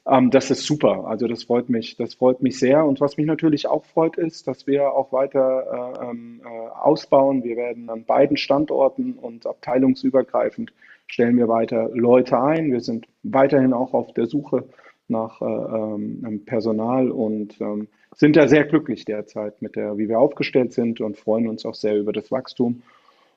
Ähm, 0.07 0.31
das 0.31 0.51
ist 0.51 0.65
super. 0.65 1.07
Also 1.07 1.27
das 1.27 1.45
freut 1.45 1.71
mich, 1.71 1.97
das 1.97 2.15
freut 2.15 2.43
mich 2.43 2.59
sehr. 2.59 2.85
Und 2.85 3.01
was 3.01 3.17
mich 3.17 3.27
natürlich 3.27 3.67
auch 3.67 3.85
freut, 3.85 4.19
ist, 4.19 4.47
dass 4.47 4.67
wir 4.67 4.93
auch 4.93 5.13
weiter 5.13 5.97
äh, 6.01 6.11
ähm, 6.11 6.43
äh, 6.45 6.49
ausbauen. 6.49 7.45
Wir 7.45 7.57
werden 7.57 7.89
an 7.89 8.05
beiden 8.05 8.37
Standorten 8.37 9.15
und 9.15 9.47
abteilungsübergreifend 9.47 10.73
stellen 11.07 11.37
wir 11.39 11.49
weiter 11.49 11.91
Leute 11.93 12.39
ein. 12.39 12.73
Wir 12.73 12.81
sind 12.81 13.07
weiterhin 13.23 13.73
auch 13.73 13.95
auf 13.95 14.13
der 14.13 14.27
Suche 14.27 14.65
nach 15.09 15.41
äh, 15.41 15.45
ähm, 15.45 16.43
Personal 16.45 17.11
und 17.11 17.61
ähm, 17.61 17.89
sind 18.15 18.37
da 18.37 18.49
sehr 18.49 18.65
glücklich 18.65 19.05
derzeit 19.05 19.61
mit 19.61 19.77
der, 19.77 19.99
wie 19.99 20.09
wir 20.09 20.19
aufgestellt 20.19 20.73
sind 20.73 21.01
und 21.01 21.19
freuen 21.19 21.49
uns 21.49 21.65
auch 21.65 21.75
sehr 21.75 21.97
über 21.97 22.13
das 22.13 22.31
Wachstum 22.31 22.83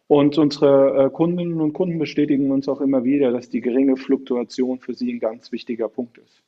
und 0.08 0.38
unsere 0.38 1.06
äh, 1.06 1.10
Kundinnen 1.10 1.60
und 1.60 1.74
Kunden 1.74 2.00
bestätigen 2.00 2.52
uns 2.52 2.70
auch 2.70 2.82
immer 2.82 3.04
wieder, 3.04 3.32
dass 3.32 3.50
die 3.50 3.62
geringe 3.62 3.98
Fluktuation 3.98 4.80
für 4.80 4.94
sie 4.94 5.14
ein 5.14 5.20
ganz 5.20 5.52
wichtiger 5.52 5.90
Punkt 5.90 6.18
ist. 6.18 6.42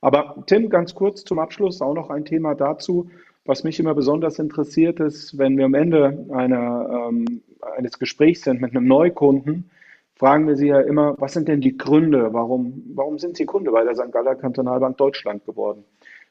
Aber 0.00 0.44
Tim, 0.46 0.68
ganz 0.68 0.94
kurz 0.94 1.24
zum 1.24 1.38
Abschluss 1.38 1.80
auch 1.80 1.94
noch 1.94 2.10
ein 2.10 2.24
Thema 2.24 2.54
dazu, 2.54 3.08
was 3.44 3.62
mich 3.62 3.78
immer 3.78 3.94
besonders 3.94 4.38
interessiert 4.38 4.98
ist, 5.00 5.38
wenn 5.38 5.56
wir 5.56 5.64
am 5.66 5.74
Ende 5.74 6.26
einer, 6.30 7.08
ähm, 7.08 7.42
eines 7.76 7.98
Gesprächs 7.98 8.42
sind 8.42 8.60
mit 8.60 8.76
einem 8.76 8.86
Neukunden, 8.86 9.70
fragen 10.16 10.48
wir 10.48 10.56
sie 10.56 10.68
ja 10.68 10.80
immer, 10.80 11.14
was 11.18 11.34
sind 11.34 11.46
denn 11.46 11.60
die 11.60 11.76
Gründe, 11.76 12.32
warum, 12.32 12.82
warum 12.94 13.18
sind 13.18 13.36
Sie 13.36 13.46
Kunde 13.46 13.70
bei 13.70 13.84
der 13.84 13.94
St. 13.94 14.10
Galler 14.10 14.34
Kantonalbank 14.34 14.96
Deutschland 14.96 15.44
geworden? 15.44 15.84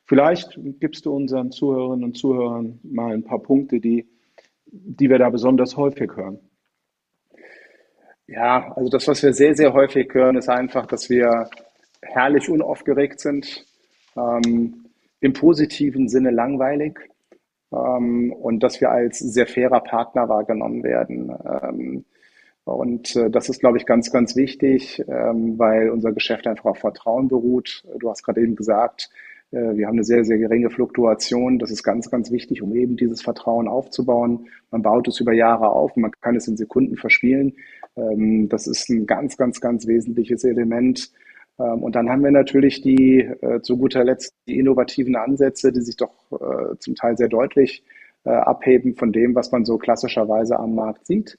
Vielleicht 0.06 0.60
gibst 0.80 1.06
du 1.06 1.16
unseren 1.16 1.52
Zuhörerinnen 1.52 2.04
und 2.04 2.18
Zuhörern 2.18 2.80
mal 2.84 3.14
ein 3.14 3.24
paar 3.24 3.40
Punkte, 3.40 3.80
die, 3.80 4.06
die 4.66 5.10
wir 5.10 5.20
da 5.20 5.30
besonders 5.30 5.78
häufig 5.78 6.12
hören. 6.16 6.40
Ja, 8.28 8.74
also 8.76 8.90
das, 8.90 9.08
was 9.08 9.22
wir 9.22 9.34
sehr, 9.34 9.56
sehr 9.56 9.74
häufig 9.74 10.12
hören, 10.14 10.36
ist 10.36 10.50
einfach, 10.50 10.88
dass 10.88 11.10
wir 11.10 11.48
herrlich 12.02 12.50
unaufgeregt 12.50 13.20
sind, 13.20 13.66
ähm, 14.18 14.86
im 15.20 15.34
positiven 15.34 16.10
Sinne 16.10 16.32
langweilig 16.32 17.00
ähm, 17.72 18.34
und 18.34 18.62
dass 18.64 18.82
wir 18.82 18.90
als 18.90 19.20
sehr 19.20 19.48
fairer 19.48 19.82
Partner 19.82 20.28
wahrgenommen 20.28 20.84
werden. 20.84 21.36
Ähm, 21.62 22.06
und 22.64 23.16
äh, 23.16 23.30
das 23.30 23.50
ist, 23.50 23.60
glaube 23.60 23.78
ich, 23.78 23.86
ganz, 23.86 24.12
ganz 24.12 24.36
wichtig, 24.36 25.04
ähm, 25.08 25.60
weil 25.60 25.92
unser 25.92 26.12
Geschäft 26.12 26.48
einfach 26.48 26.66
auf 26.66 26.80
Vertrauen 26.80 27.28
beruht. 27.28 27.84
Du 28.00 28.10
hast 28.10 28.24
gerade 28.24 28.42
eben 28.42 28.56
gesagt, 28.56 29.12
äh, 29.52 29.76
wir 29.76 29.86
haben 29.86 29.96
eine 29.96 30.04
sehr, 30.04 30.26
sehr 30.26 30.40
geringe 30.40 30.72
Fluktuation. 30.72 31.60
Das 31.60 31.70
ist 31.70 31.84
ganz, 31.84 32.10
ganz 32.10 32.32
wichtig, 32.32 32.64
um 32.64 32.76
eben 32.76 32.98
dieses 32.98 33.22
Vertrauen 33.22 33.68
aufzubauen. 33.68 34.48
Man 34.72 34.82
baut 34.82 35.08
es 35.08 35.20
über 35.20 35.34
Jahre 35.34 35.70
auf, 35.70 35.96
man 35.96 36.12
kann 36.22 36.36
es 36.36 36.48
in 36.48 36.58
Sekunden 36.58 36.98
verspielen. 36.98 37.54
Ähm, 37.96 38.50
das 38.50 38.68
ist 38.68 38.90
ein 38.90 39.06
ganz, 39.06 39.38
ganz, 39.38 39.62
ganz 39.62 39.88
wesentliches 39.88 40.44
Element. 40.44 41.12
Ähm, 41.60 41.84
und 41.84 41.96
dann 41.96 42.10
haben 42.10 42.24
wir 42.24 42.32
natürlich 42.32 42.82
die, 42.82 43.20
äh, 43.20 43.62
zu 43.62 43.78
guter 43.78 44.04
Letzt, 44.04 44.34
die 44.48 44.60
innovativen 44.60 45.16
Ansätze, 45.16 45.72
die 45.72 45.82
sich 45.82 45.98
doch 45.98 46.14
äh, 46.32 46.78
zum 46.80 46.96
Teil 46.96 47.18
sehr 47.18 47.30
deutlich 47.30 47.84
abheben 48.28 48.96
von 48.96 49.12
dem, 49.12 49.36
was 49.36 49.52
man 49.52 49.66
so 49.66 49.78
klassischerweise 49.78 50.58
am 50.58 50.74
Markt 50.74 51.06
sieht. 51.06 51.38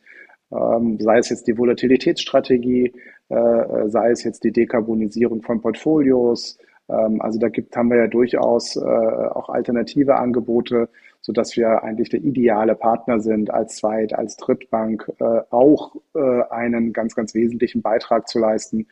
Ähm, 0.53 1.01
sei 1.01 1.19
es 1.19 1.31
jetzt 1.31 1.49
die 1.49 1.59
Volatilitätsstrategie, 1.59 2.93
sei 3.29 4.11
es 4.11 4.23
jetzt 4.23 4.45
die 4.45 4.53
Dekarbonisierung 4.53 5.43
von 5.43 5.61
Portfolios, 5.61 6.59
ähm, 6.89 7.21
also 7.21 7.39
da 7.39 7.49
gibt, 7.49 7.77
haben 7.77 7.91
wir 7.91 7.99
ja 7.99 8.07
durchaus 8.07 8.77
äh, 8.77 8.81
auch 8.81 9.49
alternative 9.49 10.17
Angebote, 10.17 10.89
so 11.27 11.33
dass 11.33 11.57
wir 11.57 11.83
eigentlich 11.83 12.09
der 12.09 12.23
ideale 12.23 12.77
Partner 12.77 13.19
sind, 13.19 13.51
als 13.51 13.75
Zweit-, 13.79 14.13
als 14.13 14.37
Drittbank 14.37 15.11
äh, 15.19 15.41
auch 15.51 15.97
äh, 16.15 16.43
einen 16.51 16.93
ganz, 16.93 17.17
ganz 17.17 17.35
wesentlichen 17.35 17.83
Beitrag 17.83 18.29
zu 18.29 18.39
leisten. 18.39 18.87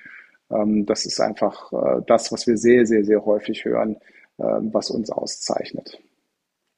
Ähm, 0.50 0.84
das 0.84 1.06
ist 1.06 1.20
einfach 1.20 1.70
das, 2.08 2.32
was 2.32 2.48
wir 2.48 2.56
sehr, 2.56 2.86
sehr, 2.86 3.04
sehr 3.04 3.24
häufig 3.24 3.64
hören, 3.64 3.98
ähm, 4.40 4.70
was 4.72 4.90
uns 4.90 5.10
auszeichnet. 5.10 6.00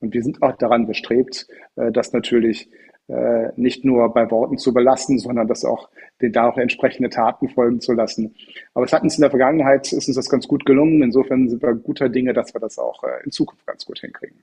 Und 0.00 0.12
wir 0.12 0.22
sind 0.22 0.42
auch 0.42 0.54
daran 0.58 0.86
bestrebt, 0.86 1.48
dass 1.75 2.12
natürlich 2.12 2.68
äh, 3.08 3.48
nicht 3.56 3.82
nur 3.82 4.12
bei 4.12 4.30
Worten 4.30 4.58
zu 4.58 4.75
belassen, 4.75 5.18
sondern 5.18 5.48
das 5.48 5.64
auch 5.64 5.88
den 6.20 6.32
da 6.32 6.50
auch 6.50 6.58
entsprechende 6.58 7.08
Taten 7.08 7.48
folgen 7.48 7.80
zu 7.80 7.94
lassen. 7.94 8.34
Aber 8.75 8.84
es 8.84 8.92
hat 8.92 9.04
uns 9.04 9.16
in 9.16 9.22
der 9.22 9.30
Vergangenheit 9.30 9.90
ist 9.90 10.06
uns 10.06 10.16
das 10.16 10.28
ganz 10.28 10.46
gut 10.46 10.66
gelungen. 10.66 11.02
Insofern 11.02 11.48
sind 11.48 11.62
wir 11.62 11.72
guter 11.75 12.10
Dinge, 12.10 12.34
dass 12.34 12.52
wir 12.52 12.60
das 12.60 12.78
auch 12.78 13.02
äh, 13.04 13.25
in 13.25 13.30
Zukunft 13.30 13.64
ganz 13.66 13.86
gut 13.86 14.00
hinkriegen. 14.00 14.42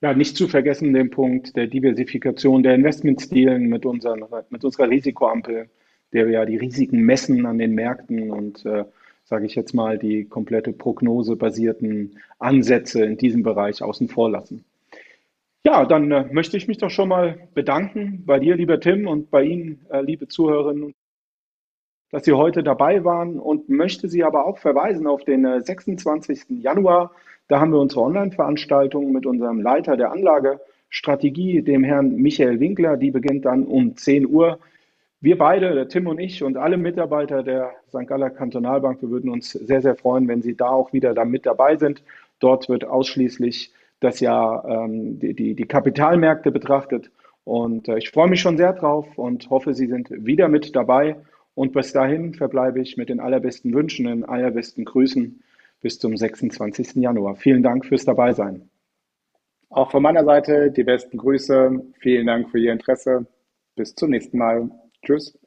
Ja, 0.00 0.14
nicht 0.14 0.36
zu 0.36 0.46
vergessen 0.46 0.92
den 0.92 1.10
Punkt 1.10 1.56
der 1.56 1.66
Diversifikation 1.66 2.62
der 2.62 2.76
Investmentstilen 2.76 3.68
mit, 3.68 3.84
unseren, 3.84 4.24
mit 4.50 4.64
unserer 4.64 4.88
Risikoampel, 4.88 5.68
der 6.12 6.26
wir 6.26 6.34
ja 6.34 6.44
die 6.44 6.56
Risiken 6.56 7.00
messen 7.00 7.46
an 7.46 7.58
den 7.58 7.74
Märkten 7.74 8.30
und 8.30 8.64
äh, 8.64 8.84
sage 9.24 9.46
ich 9.46 9.54
jetzt 9.56 9.74
mal, 9.74 9.98
die 9.98 10.24
komplette 10.24 10.72
prognosebasierten 10.72 12.18
Ansätze 12.38 13.04
in 13.04 13.18
diesem 13.18 13.42
Bereich 13.42 13.82
außen 13.82 14.08
vor 14.08 14.30
lassen. 14.30 14.64
Ja, 15.64 15.84
dann 15.84 16.10
äh, 16.10 16.24
möchte 16.32 16.56
ich 16.56 16.68
mich 16.68 16.78
doch 16.78 16.90
schon 16.90 17.08
mal 17.08 17.48
bedanken 17.52 18.24
bei 18.24 18.38
dir, 18.38 18.56
lieber 18.56 18.80
Tim, 18.80 19.06
und 19.06 19.30
bei 19.30 19.42
Ihnen, 19.42 19.84
äh, 19.90 20.00
liebe 20.00 20.28
Zuhörerinnen, 20.28 20.94
dass 22.10 22.24
Sie 22.24 22.32
heute 22.32 22.62
dabei 22.62 23.04
waren 23.04 23.38
und 23.38 23.68
möchte 23.68 24.08
Sie 24.08 24.24
aber 24.24 24.46
auch 24.46 24.58
verweisen 24.58 25.06
auf 25.06 25.24
den 25.24 25.44
äh, 25.44 25.60
26. 25.60 26.62
Januar. 26.62 27.12
Da 27.48 27.60
haben 27.60 27.72
wir 27.72 27.80
unsere 27.80 28.02
Online-Veranstaltung 28.02 29.10
mit 29.10 29.24
unserem 29.24 29.62
Leiter 29.62 29.96
der 29.96 30.12
Anlagestrategie, 30.12 31.62
dem 31.62 31.82
Herrn 31.82 32.16
Michael 32.16 32.60
Winkler. 32.60 32.98
Die 32.98 33.10
beginnt 33.10 33.46
dann 33.46 33.64
um 33.64 33.96
10 33.96 34.26
Uhr. 34.26 34.58
Wir 35.20 35.38
beide, 35.38 35.74
der 35.74 35.88
Tim 35.88 36.06
und 36.06 36.20
ich 36.20 36.42
und 36.42 36.58
alle 36.58 36.76
Mitarbeiter 36.76 37.42
der 37.42 37.72
St. 37.88 38.06
Galler 38.06 38.30
Kantonalbank, 38.30 39.00
wir 39.00 39.10
würden 39.10 39.30
uns 39.30 39.50
sehr, 39.52 39.80
sehr 39.80 39.96
freuen, 39.96 40.28
wenn 40.28 40.42
Sie 40.42 40.56
da 40.56 40.68
auch 40.68 40.92
wieder 40.92 41.14
da 41.14 41.24
mit 41.24 41.46
dabei 41.46 41.76
sind. 41.76 42.04
Dort 42.38 42.68
wird 42.68 42.84
ausschließlich 42.84 43.72
das 43.98 44.20
ja 44.20 44.62
ähm, 44.68 45.18
die, 45.18 45.34
die, 45.34 45.54
die 45.54 45.66
Kapitalmärkte 45.66 46.52
betrachtet. 46.52 47.10
Und 47.44 47.88
äh, 47.88 47.96
ich 47.96 48.10
freue 48.10 48.28
mich 48.28 48.42
schon 48.42 48.58
sehr 48.58 48.74
drauf 48.74 49.16
und 49.16 49.48
hoffe, 49.48 49.72
Sie 49.72 49.86
sind 49.86 50.10
wieder 50.10 50.48
mit 50.48 50.76
dabei. 50.76 51.16
Und 51.54 51.72
bis 51.72 51.92
dahin 51.92 52.34
verbleibe 52.34 52.80
ich 52.80 52.98
mit 52.98 53.08
den 53.08 53.20
allerbesten 53.20 53.72
Wünschen, 53.74 54.06
den 54.06 54.24
allerbesten 54.24 54.84
Grüßen 54.84 55.42
bis 55.80 55.98
zum 55.98 56.16
26. 56.16 56.96
Januar. 56.96 57.36
Vielen 57.36 57.62
Dank 57.62 57.86
fürs 57.86 58.04
Dabeisein. 58.04 58.70
Auch 59.70 59.90
von 59.90 60.02
meiner 60.02 60.24
Seite 60.24 60.70
die 60.70 60.84
besten 60.84 61.18
Grüße. 61.18 61.70
Vielen 62.00 62.26
Dank 62.26 62.50
für 62.50 62.58
Ihr 62.58 62.72
Interesse. 62.72 63.26
Bis 63.76 63.94
zum 63.94 64.10
nächsten 64.10 64.38
Mal. 64.38 64.70
Tschüss. 65.02 65.38